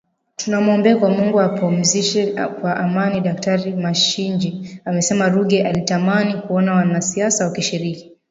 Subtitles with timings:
[0.35, 2.25] tunamwombea kwa Mungu ampumzishe
[2.61, 8.11] kwa amani Daktari Mashinji amesema Ruge alitamani kuona wanasiasa wakishiriki